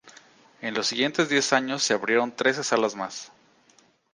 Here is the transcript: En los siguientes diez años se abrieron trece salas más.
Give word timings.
En 0.61 0.73
los 0.73 0.87
siguientes 0.87 1.29
diez 1.29 1.53
años 1.53 1.83
se 1.83 1.93
abrieron 1.93 2.31
trece 2.35 2.63
salas 2.63 2.95
más. 2.95 3.31